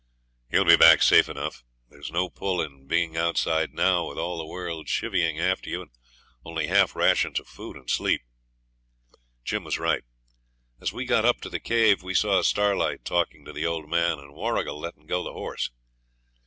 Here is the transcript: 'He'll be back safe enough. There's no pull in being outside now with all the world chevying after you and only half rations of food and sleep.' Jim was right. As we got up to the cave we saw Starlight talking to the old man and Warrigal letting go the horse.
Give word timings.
'He'll 0.49 0.65
be 0.65 0.75
back 0.75 1.03
safe 1.03 1.29
enough. 1.29 1.63
There's 1.91 2.11
no 2.11 2.27
pull 2.27 2.59
in 2.59 2.87
being 2.87 3.15
outside 3.15 3.71
now 3.71 4.07
with 4.07 4.17
all 4.17 4.39
the 4.39 4.47
world 4.47 4.87
chevying 4.89 5.37
after 5.39 5.69
you 5.69 5.79
and 5.83 5.91
only 6.43 6.65
half 6.65 6.95
rations 6.95 7.39
of 7.39 7.45
food 7.47 7.77
and 7.77 7.87
sleep.' 7.87 8.23
Jim 9.43 9.63
was 9.63 9.77
right. 9.77 10.01
As 10.79 10.91
we 10.91 11.05
got 11.05 11.23
up 11.23 11.39
to 11.41 11.49
the 11.49 11.59
cave 11.59 12.01
we 12.01 12.15
saw 12.15 12.41
Starlight 12.41 13.05
talking 13.05 13.45
to 13.45 13.53
the 13.53 13.67
old 13.67 13.87
man 13.91 14.17
and 14.17 14.33
Warrigal 14.33 14.79
letting 14.79 15.05
go 15.05 15.23
the 15.23 15.33
horse. 15.33 15.69